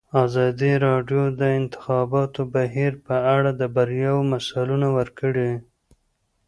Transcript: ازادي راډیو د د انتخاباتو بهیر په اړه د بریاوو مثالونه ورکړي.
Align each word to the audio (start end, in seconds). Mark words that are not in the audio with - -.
ازادي 0.25 0.73
راډیو 0.87 1.23
د 1.31 1.33
د 1.39 1.41
انتخاباتو 1.59 2.41
بهیر 2.53 2.93
په 3.05 3.15
اړه 3.35 3.51
د 3.55 3.61
بریاوو 3.75 4.27
مثالونه 4.33 4.87
ورکړي. 4.97 5.51